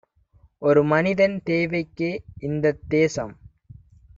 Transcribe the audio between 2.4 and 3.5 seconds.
இந்தத் தேசம்